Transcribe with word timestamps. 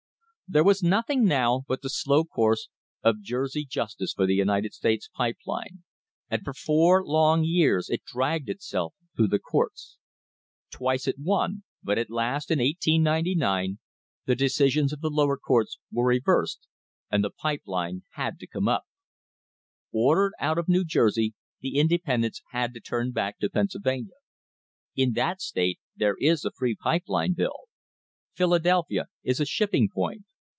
There 0.53 0.65
was 0.65 0.83
nothing 0.83 1.23
now 1.23 1.63
but 1.65 1.81
the 1.81 1.89
slow 1.89 2.25
course 2.25 2.67
of 3.03 3.21
Jersey 3.21 3.63
jus 3.63 3.95
A 3.97 4.03
MODERN 4.03 4.03
WAR 4.03 4.03
FOR 4.03 4.03
INDEPENDENCE 4.03 4.11
tice 4.11 4.13
for 4.17 4.27
the 4.27 4.35
United 4.35 4.73
States 4.73 5.09
Pipe 5.15 5.37
Line, 5.45 5.83
and 6.29 6.43
for 6.43 6.53
four 6.53 7.05
long 7.05 7.45
years 7.45 7.89
it 7.89 8.03
dragged 8.03 8.49
itself 8.49 8.93
through 9.15 9.29
the 9.29 9.39
courts. 9.39 9.97
Twice 10.69 11.07
it 11.07 11.15
won, 11.17 11.63
but 11.81 11.97
at 11.97 12.09
last, 12.09 12.51
in 12.51 12.59
1899, 12.59 13.79
tne 14.27 14.35
decisions 14.35 14.91
of 14.91 14.99
the 14.99 15.09
lower 15.09 15.37
courts 15.37 15.77
were 15.89 16.05
reversed 16.07 16.67
and 17.09 17.23
the 17.23 17.29
pipe 17.31 17.63
line 17.65 18.03
had 18.15 18.37
to 18.39 18.45
come 18.45 18.67
up. 18.67 18.83
Ordered 19.93 20.33
out 20.37 20.57
of 20.57 20.67
New 20.67 20.83
Jer 20.83 21.09
sey, 21.11 21.31
the 21.61 21.77
independents 21.77 22.41
had 22.49 22.73
to 22.73 22.81
turn 22.81 23.13
back 23.13 23.39
to 23.39 23.49
Pennsylvania. 23.49 24.15
In 24.97 25.13
that 25.13 25.39
state 25.41 25.79
there 25.95 26.17
is 26.19 26.43
a 26.43 26.51
free 26.51 26.75
pipe 26.75 27.05
line 27.07 27.31
bill. 27.35 27.69
Philadelphia 28.33 29.05
is 29.23 29.39
a 29.39 29.45
shipping 29.45 29.87
point. 29.87 30.25